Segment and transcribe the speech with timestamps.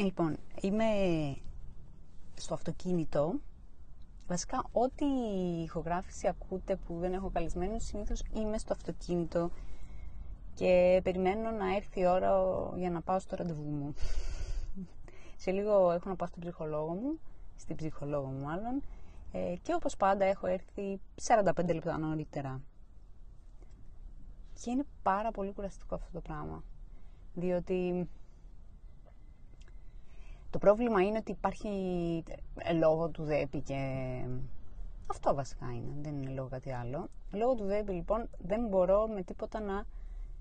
[0.00, 0.84] Λοιπόν, είμαι
[2.34, 3.34] στο αυτοκίνητο.
[4.26, 5.04] Βασικά, ό,τι
[5.62, 9.50] ηχογράφηση ακούτε που δεν έχω καλεσμένο, συνήθως είμαι στο αυτοκίνητο
[10.54, 12.32] και περιμένω να έρθει η ώρα
[12.76, 13.94] για να πάω στο ραντεβού μου.
[15.42, 17.18] Σε λίγο έχω να πάω στον ψυχολόγο μου,
[17.56, 18.82] στην ψυχολόγο μου μάλλον,
[19.32, 22.60] ε, και όπως πάντα έχω έρθει 45 λεπτά νωρίτερα.
[24.62, 26.64] Και είναι πάρα πολύ κουραστικό αυτό το πράγμα.
[27.34, 28.08] Διότι
[30.50, 31.68] το πρόβλημα είναι ότι υπάρχει
[32.58, 33.76] ε, λόγω του ΔΕΠΗ και
[35.06, 37.08] αυτό βασικά είναι, δεν είναι λόγω κάτι άλλο.
[37.32, 39.84] Λόγω του ΔΕΠΗ λοιπόν δεν μπορώ με τίποτα να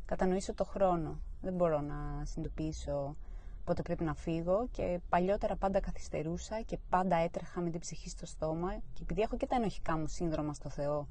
[0.06, 1.20] κατανοήσω το χρόνο.
[1.42, 3.16] Δεν μπορώ να συνειδητοποιήσω
[3.64, 8.26] πότε πρέπει να φύγω και παλιότερα πάντα καθυστερούσα και πάντα έτρεχα με την ψυχή στο
[8.26, 11.08] στόμα και επειδή έχω και τα ενοχικά μου σύνδρομα στο Θεό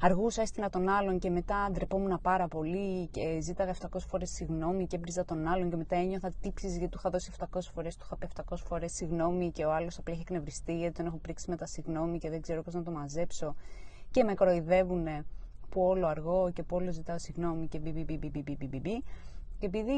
[0.00, 4.96] αργούσα, έστεινα τον άλλον και μετά ντρεπόμουν πάρα πολύ και ζήταγα 700 φορές συγγνώμη και
[4.96, 8.16] έμπριζα τον άλλον και μετά ένιωθα τύψεις γιατί του είχα δώσει 700 φορές, του είχα
[8.16, 11.56] πει 700 φορές συγγνώμη και ο άλλος απλά έχει εκνευριστεί γιατί τον έχω πρίξει με
[11.56, 13.54] τα συγγνώμη και δεν ξέρω πώς να το μαζέψω
[14.10, 15.06] και με κροϊδεύουν
[15.68, 18.78] που όλο αργό και που όλο ζητάω συγγνώμη και μπι, μπι, μπι, μπι, μπι, μπι,
[18.78, 19.02] μπι.
[19.58, 19.92] Και επειδή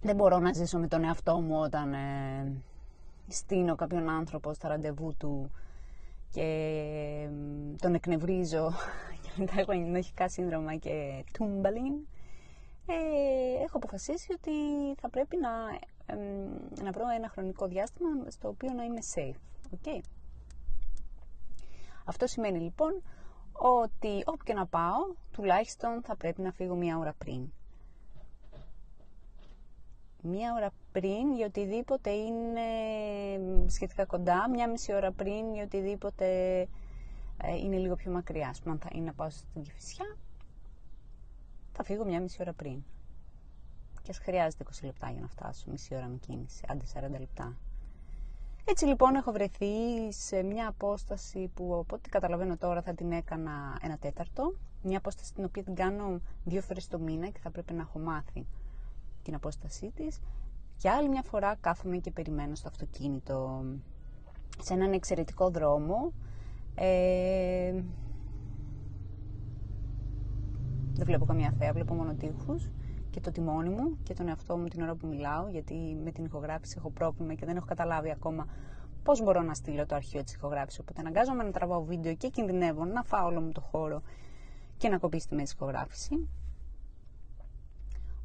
[0.00, 2.52] δεν μπορώ να ζήσω με τον εαυτό μου όταν ε,
[3.28, 5.50] στείνω κάποιον άνθρωπο στα ραντεβού του
[6.32, 7.28] και
[7.80, 8.70] τον εκνευρίζω
[9.22, 11.92] και μετά έχω ενοχικά σύνδρομα και τούμπαλιν,
[12.86, 14.50] ε, έχω αποφασίσει ότι
[15.00, 15.50] θα πρέπει να,
[16.84, 19.36] να βρω ένα χρονικό διάστημα στο οποίο να είμαι safe.
[19.76, 20.00] Okay?
[22.04, 23.02] Αυτό σημαίνει λοιπόν
[23.52, 27.52] ότι όπου και να πάω, τουλάχιστον θα πρέπει να φύγω μία ώρα πριν
[30.22, 32.60] μία ώρα πριν για οτιδήποτε είναι
[33.66, 36.26] σχετικά κοντά, μία μισή ώρα πριν για οτιδήποτε
[37.42, 38.48] ε, είναι λίγο πιο μακριά.
[38.48, 40.16] Ας πούμε, αν θα είναι να πάω στην Κηφισιά,
[41.72, 42.82] θα φύγω μία μισή ώρα πριν.
[44.02, 47.56] Και ας χρειάζεται 20 λεπτά για να φτάσω, μισή ώρα με κίνηση, άντε 40 λεπτά.
[48.64, 49.66] Έτσι λοιπόν έχω βρεθεί
[50.12, 54.54] σε μια απόσταση που από ό,τι καταλαβαίνω τώρα θα την έκανα ένα τέταρτο.
[54.82, 57.98] Μια απόσταση την οποία την κάνω δύο φορές το μήνα και θα πρέπει να έχω
[57.98, 58.46] μάθει
[59.22, 60.20] την απόστασή της.
[60.76, 63.64] Και άλλη μια φορά κάθομαι και περιμένω στο αυτοκίνητο
[64.58, 66.12] σε έναν εξαιρετικό δρόμο.
[66.74, 67.72] Ε,
[70.92, 72.70] δεν βλέπω καμία θέα, βλέπω μόνο τείχους
[73.10, 76.24] και το τιμόνι μου και τον εαυτό μου την ώρα που μιλάω γιατί με την
[76.24, 78.46] ηχογράφηση έχω πρόβλημα και δεν έχω καταλάβει ακόμα
[79.02, 80.80] πώς μπορώ να στείλω το αρχείο της ηχογράφησης.
[80.80, 84.02] Οπότε αναγκάζομαι να τραβάω βίντεο και κινδυνεύω να φάω όλο μου το χώρο
[84.76, 86.28] και να κοπεί τη μέση ηχογράφηση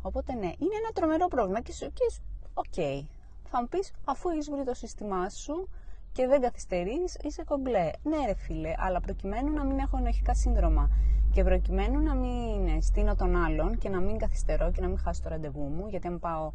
[0.08, 2.06] Οπότε ναι, είναι ένα τρομερό πρόβλημα και, και
[2.54, 3.06] οκ.
[3.50, 5.70] Θα μου πεις, αφού έχεις βρει το σύστημά σου
[6.12, 7.92] και δεν καθυστερείς, είσαι κομπλέ.
[8.04, 10.90] Ναι, ρε φίλε, αλλά προκειμένου να μην έχω ενοχικά σύνδρομα
[11.32, 15.22] και προκειμένου να μην στήνω τον άλλον και να μην καθυστερώ και να μην χάσω
[15.24, 16.52] το ραντεβού μου, γιατί αν πάω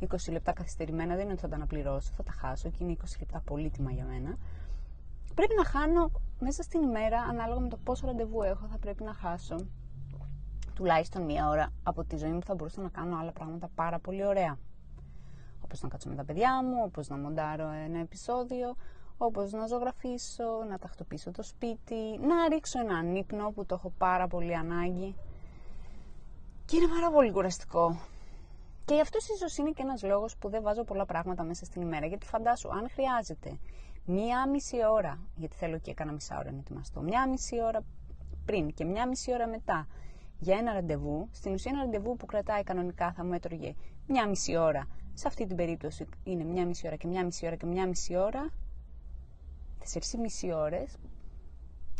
[0.00, 3.04] 20 λεπτά καθυστερημένα δεν είναι ότι θα τα αναπληρώσω, θα τα χάσω και είναι 20
[3.18, 4.36] λεπτά πολύτιμα για μένα.
[5.34, 9.12] Πρέπει να χάνω μέσα στην ημέρα, ανάλογα με το πόσο ραντεβού έχω, θα πρέπει να
[9.12, 9.56] χάσω
[10.76, 14.26] τουλάχιστον μία ώρα από τη ζωή μου θα μπορούσα να κάνω άλλα πράγματα πάρα πολύ
[14.26, 14.58] ωραία.
[15.64, 18.76] Όπως να κάτσω με τα παιδιά μου, όπως να μοντάρω ένα επεισόδιο,
[19.18, 24.26] όπως να ζωγραφίσω, να τακτοποιήσω το σπίτι, να ρίξω έναν ύπνο που το έχω πάρα
[24.26, 25.16] πολύ ανάγκη.
[26.64, 28.00] Και είναι πάρα πολύ κουραστικό.
[28.84, 32.06] Και αυτός ίσως είναι και ένας λόγος που δεν βάζω πολλά πράγματα μέσα στην ημέρα.
[32.06, 33.58] Γιατί φαντάσου, αν χρειάζεται
[34.04, 37.80] μία μισή ώρα, γιατί θέλω και έκανα μισά ώρα να ετοιμαστώ, μία μισή ώρα
[38.44, 39.86] πριν και μία μισή ώρα μετά
[40.38, 43.74] για ένα ραντεβού, στην ουσία ένα ραντεβού που κρατάει κανονικά θα μου έτρωγε
[44.06, 44.86] μια μισή ώρα.
[45.14, 48.16] Σε αυτή την περίπτωση είναι μια μισή ώρα και μια μισή ώρα και μια μισή
[48.16, 48.50] ώρα.
[49.78, 50.96] Τεσσερις μισή ώρες.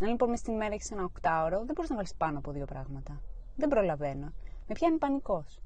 [0.02, 2.64] Αν λοιπόν μες στην ημέρα έχεις ένα οκτάωρο, δεν μπορείς να βάλεις πάνω από δύο
[2.64, 3.20] πράγματα.
[3.56, 4.32] Δεν προλαβαίνω.
[4.66, 5.60] Με πιάνει πανικός.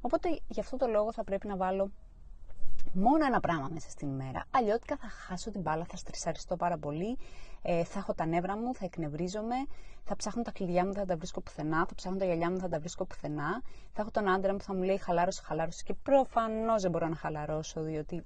[0.00, 1.90] Οπότε γι' αυτό το λόγο θα πρέπει να βάλω
[2.92, 4.44] μόνο ένα πράγμα μέσα στην ημέρα.
[4.50, 7.18] Αλλιώτικα θα χάσω την μπάλα, θα στρεσαριστώ πάρα πολύ,
[7.62, 9.54] ε, θα έχω τα νεύρα μου, θα εκνευρίζομαι,
[10.04, 12.68] θα ψάχνω τα κλειδιά μου, θα τα βρίσκω πουθενά, θα ψάχνω τα γυαλιά μου, θα
[12.68, 13.62] τα βρίσκω πουθενά,
[13.92, 17.08] θα έχω τον άντρα μου που θα μου λέει χαλάρωσε, χαλάρωσε και προφανώς δεν μπορώ
[17.08, 18.24] να χαλαρώσω, διότι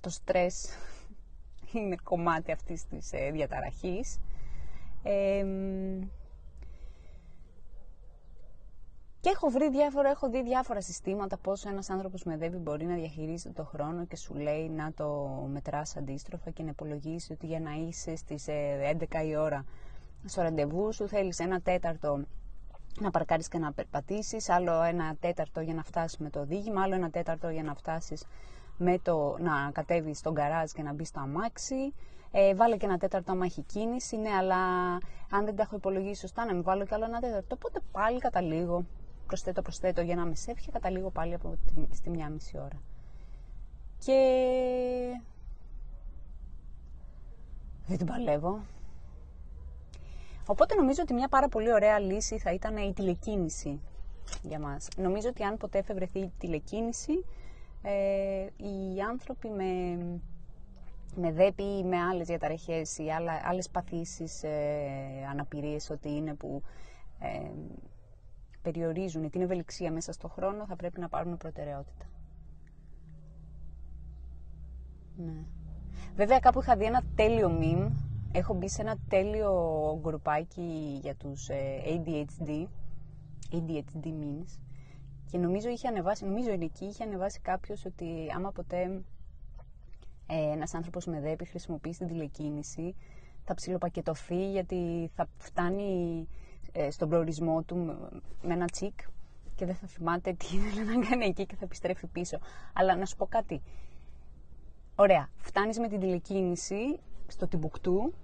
[0.00, 0.68] το στρες
[1.72, 4.18] είναι κομμάτι αυτής της ε, διαταραχής.
[5.02, 5.44] Ε,
[9.28, 12.94] και έχω, βρει διάφορα, έχω δει διάφορα συστήματα πόσο ένας άνθρωπος με ΔΕΒΗ μπορεί να
[12.94, 15.06] διαχειρίζεται το χρόνο και σου λέει να το
[15.52, 18.50] μετράς αντίστροφα και να υπολογίσει ότι για να είσαι στις 11
[19.10, 19.64] ε, η ώρα
[20.24, 22.20] στο ραντεβού σου θέλεις ένα τέταρτο
[23.00, 26.94] να παρκάρεις και να περπατήσεις, άλλο ένα τέταρτο για να φτάσεις με το οδήγημα, άλλο
[26.94, 28.24] ένα τέταρτο για να φτάσεις
[28.76, 31.94] με το να κατέβεις στον καράζ και να μπεις στο αμάξι.
[32.30, 34.56] Ε, βάλε και ένα τέταρτο άμα έχει κίνηση, ναι, αλλά
[35.30, 37.54] αν δεν τα έχω υπολογίσει σωστά να μην βάλω και άλλο ένα τέταρτο.
[37.54, 38.84] Οπότε πάλι καταλήγω
[39.28, 42.80] προσθέτω, προσθέτω για να είμαι safe και καταλήγω πάλι από τη, στη μία μισή ώρα.
[43.98, 44.18] Και
[47.86, 48.60] δεν την παλεύω.
[50.46, 53.80] Οπότε νομίζω ότι μια πάρα πολύ ωραία λύση θα ήταν η τηλεκίνηση
[54.42, 54.88] για μας.
[54.96, 57.24] Νομίζω ότι αν ποτέ εφευρεθεί η τηλεκίνηση,
[57.82, 59.96] ε, οι άνθρωποι με,
[61.16, 66.62] με δέπη ή με άλλες διαταραχές ή άλλα, άλλες παθήσεις, ε, αναπηρίες, ότι είναι που
[67.20, 67.50] ε,
[68.70, 72.04] περιορίζουν την ευελιξία μέσα στο χρόνο, θα πρέπει να πάρουν προτεραιότητα.
[75.16, 75.44] Ναι.
[76.14, 77.90] Βέβαια κάπου είχα δει ένα τέλειο meme,
[78.32, 79.52] έχω μπει σε ένα τέλειο
[80.02, 82.66] γκρουπάκι για τους ε, ADHD,
[83.52, 84.58] ADHD memes,
[85.30, 89.02] και νομίζω είχε ανεβάσει, νομίζω είναι εκεί, είχε ανεβάσει κάποιος ότι άμα ποτέ
[90.26, 92.94] ε, ένας άνθρωπος με δέπη χρησιμοποιήσει την τηλεκίνηση,
[93.44, 96.47] θα ψιλοπακετωθεί γιατί θα φτάνει ε,
[96.90, 97.76] στον προορισμό του
[98.42, 99.00] με ένα τσικ
[99.54, 102.38] και δεν θα θυμάται τι ήθελε να κάνει εκεί και θα επιστρέφει πίσω.
[102.72, 103.62] Αλλά να σου πω κάτι.
[104.96, 108.14] Ωραία, φτάνεις με την τηλεκίνηση στο Τιμπουκτού,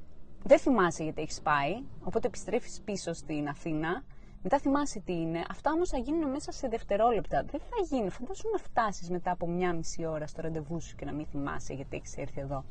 [0.43, 4.05] δεν θυμάσαι γιατί έχεις πάει, οπότε επιστρέφεις πίσω στην Αθήνα,
[4.43, 5.44] μετά θυμάσαι τι είναι.
[5.50, 7.44] Αυτά όμως θα γίνουν μέσα σε δευτερόλεπτα.
[7.50, 8.11] Δεν θα γίνει.
[8.11, 11.75] Φαντάσου να φτάσεις μετά από μια μισή ώρα στο ραντεβού σου και να μην θυμάσαι
[11.75, 12.64] γιατί έχεις έρθει εδώ.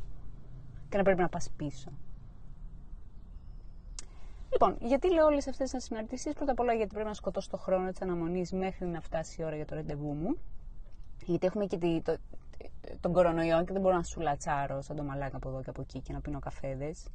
[0.90, 1.92] Και να πρέπει να πας πίσω.
[4.54, 6.34] Λοιπόν, γιατί λέω όλες αυτές τις συναρτήσει.
[6.34, 9.44] Πρώτα απ' όλα γιατί πρέπει να σκοτώσω το χρόνο της αναμονής μέχρι να φτάσει η
[9.44, 10.38] ώρα για το ραντεβού μου.
[11.26, 12.18] Γιατί έχουμε και τη, το,
[13.00, 15.82] τον κορονοϊό και δεν μπορώ να σου λατσάρω σαν το μαλάκα από εδώ και από
[15.82, 17.08] εκεί και να πίνω καφέδες.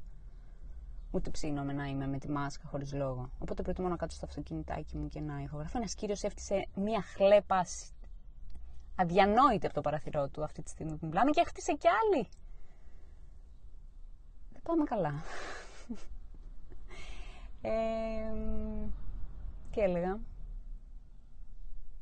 [1.10, 3.30] Ούτε ψήνομαι να είμαι με τη μάσκα χωρίς λόγο.
[3.38, 5.78] Οπότε προτιμώ να κάτσω στο αυτοκινητάκι μου και να ηχογραφώ.
[5.78, 7.66] Ένας κύριος έφτιασε μία χλέπα
[8.96, 12.28] αδιανόητη από το παραθυρό του αυτή τη στιγμή που μιλάμε και έχτισε κι άλλη.
[14.52, 15.22] Δεν πάμε καλά.
[17.68, 18.32] Ε,
[19.70, 20.18] τι έλεγα;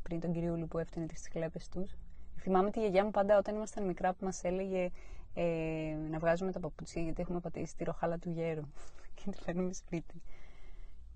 [0.02, 1.96] Πριν τον κυριούλη που έφτιανε τις χλέπες τους.
[2.38, 4.90] Θυμάμαι τη γιαγιά μου πάντα όταν ήμασταν μικρά που μας έλεγε
[5.34, 8.62] ε, να βγάζουμε τα παπούτσια γιατί έχουμε πατήσει τη ροχάλα του γέρου
[9.14, 10.22] και τη φέρνουμε σπίτι.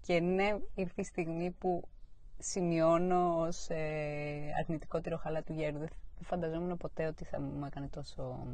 [0.01, 1.83] Και ναι, ήρθε η στιγμή που
[2.39, 5.79] σημειώνω ως ε, αρνητικό τη ροχάλα του γέρου.
[5.79, 5.89] Δεν,
[6.23, 8.47] φανταζόμουν ποτέ ότι θα μου έκανε τόσο...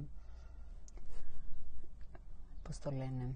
[2.62, 3.34] Πώς το λένε...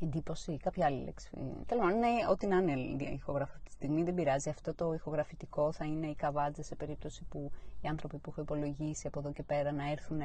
[0.00, 1.30] Εντύπωση, κάποια άλλη λέξη.
[1.66, 4.48] Θέλω να είναι ό,τι να είναι ηχογραφή αυτή τη στιγμή, δεν πειράζει.
[4.48, 7.50] Αυτό το ηχογραφητικό θα είναι η καβάτζα σε περίπτωση που
[7.82, 10.18] οι άνθρωποι που έχω υπολογίσει από εδώ και πέρα να έρθουν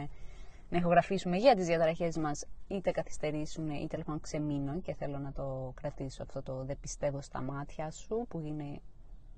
[0.70, 5.74] να ηχογραφήσουμε για τις διαταραχές μας είτε καθυστερήσουν είτε λοιπόν ξεμείνω και θέλω να το
[5.82, 8.80] κρατήσω αυτό το δεν πιστεύω στα μάτια σου που είναι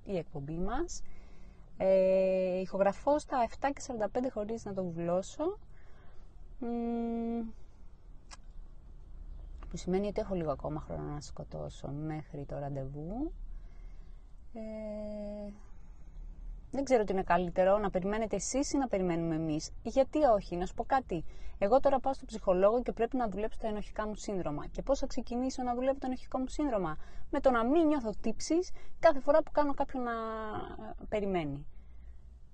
[0.04, 1.02] η εκπομπή μας.
[1.76, 3.82] Ε, ηχογραφώ στα 7 και
[4.12, 5.58] 45 χωρίς να το βουλώσω.
[9.72, 13.32] Που σημαίνει ότι έχω λίγο ακόμα χρόνο να σκοτώσω μέχρι το ραντεβού.
[14.52, 15.52] Ε,
[16.70, 19.70] δεν ξέρω τι είναι καλύτερο, να περιμένετε εσείς ή να περιμένουμε εμείς.
[19.82, 21.24] Γιατί όχι, να σου πω κάτι.
[21.58, 24.66] Εγώ τώρα πάω στο ψυχολόγο και πρέπει να δουλέψω το ενοχικά μου σύνδρομα.
[24.66, 26.96] Και πώς θα ξεκινήσω να δουλεύω το ενοχικό μου σύνδρομα,
[27.30, 30.12] Με το να μην νιώθω τύψεις κάθε φορά που κάνω κάποιον να
[31.08, 31.66] περιμένει.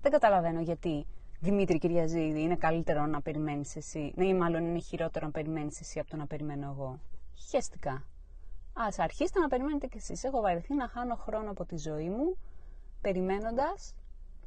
[0.01, 1.05] Δεν καταλαβαίνω γιατί.
[1.41, 4.13] Δημήτρη Κυριαζίδη, είναι καλύτερο να περιμένεις εσύ.
[4.15, 6.99] Ναι, ή μάλλον είναι χειρότερο να περιμένεις εσύ από το να περιμένω εγώ;
[7.49, 7.91] Χαίστηκα.
[8.73, 10.23] Α αρχίσετε να περιμένετε κι εσείς.
[10.23, 12.37] Έχω βαρεθεί να χάνω χρόνο από τη ζωή μου
[13.01, 13.93] περιμένοντας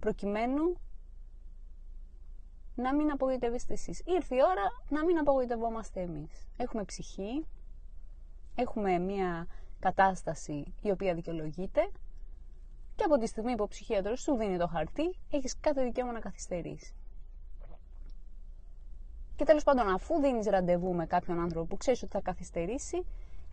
[0.00, 0.76] προκειμένου
[2.74, 4.02] να μην απογοητεύεστε εσείς.
[4.06, 6.46] Ήρθε η ώρα να μην απογοητευόμαστε εμείς.
[6.56, 7.46] Έχουμε ψυχή,
[8.54, 9.46] έχουμε μια
[9.80, 11.90] κατάσταση η οποία δικαιολογείται
[12.96, 16.20] και από τη στιγμή που ο ψυχίατρος σου δίνει το χαρτί, έχεις κάθε δικαίωμα να
[16.20, 16.94] καθυστερείς.
[19.36, 22.96] Και τέλος πάντων, αφού δίνεις ραντεβού με κάποιον άνθρωπο που ξέρεις ότι θα καθυστερήσει,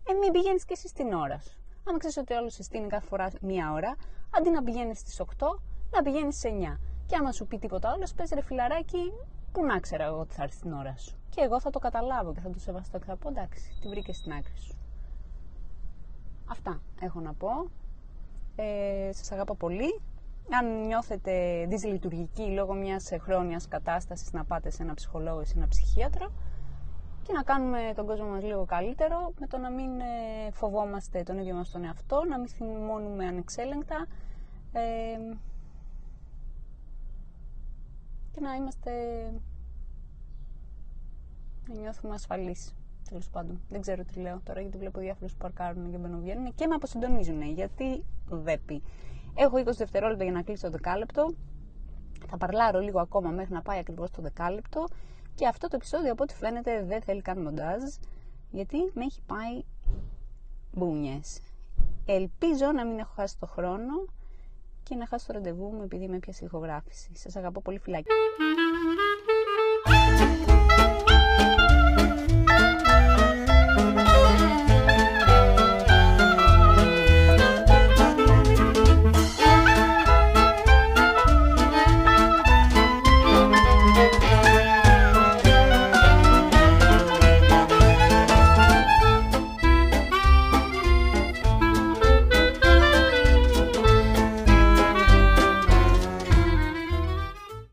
[0.09, 1.57] ε, μην πηγαίνεις και εσύ στην ώρα σου.
[1.83, 3.95] Αν ξέρεις ότι όλο συστήνει κάθε φορά μία ώρα,
[4.37, 6.79] αντί να πηγαίνεις στις 8, να πηγαίνεις σε 9.
[7.05, 9.13] Και άμα σου πει τίποτα άλλος, πες ρε φιλαράκι,
[9.51, 11.17] που να ξέρω εγώ ότι θα έρθει την ώρα σου.
[11.29, 14.17] Και εγώ θα το καταλάβω και θα το σεβαστώ και θα πω εντάξει, τη βρήκες
[14.17, 14.77] στην άκρη σου.
[16.47, 17.49] Αυτά έχω να πω.
[18.61, 20.01] Ε, σας αγαπώ πολύ.
[20.59, 25.67] Αν νιώθετε δυσλειτουργική λόγω μιας χρόνιας κατάστασης να πάτε σε ένα ψυχολόγο ή σε ένα
[25.67, 26.31] ψυχίατρο
[27.23, 31.37] και να κάνουμε τον κόσμο μας λίγο καλύτερο με το να μην ε, φοβόμαστε τον
[31.37, 34.07] ίδιο μας τον εαυτό, να μην θυμώνουμε ανεξέλεγκτα
[34.71, 35.35] ε,
[38.31, 38.91] και να είμαστε
[41.67, 42.75] να νιώθουμε ασφαλείς
[43.09, 43.61] τέλος πάντων.
[43.69, 47.41] Δεν ξέρω τι λέω τώρα γιατί βλέπω διάφορους που παρκάρουν και μπαινοβγαίνουν και με αποσυντονίζουν
[47.41, 48.81] γιατί βέπει.
[49.35, 51.33] Έχω 20 δευτερόλεπτα για να κλείσω το δεκάλεπτο.
[52.27, 54.87] Θα παρλάρω λίγο ακόμα μέχρι να πάει ακριβώς το δεκάλεπτο.
[55.35, 57.81] Και αυτό το επεισόδιο από ό,τι φαίνεται δεν θέλει καν μοντάζ
[58.51, 59.63] γιατί με έχει πάει
[60.71, 61.39] μπούνιες.
[62.05, 64.05] Ελπίζω να μην έχω χάσει το χρόνο
[64.83, 67.09] και να χάσω το ραντεβού μου επειδή με έπιασε ηχογράφηση.
[67.15, 68.07] Σας αγαπώ πολύ φυλάκι.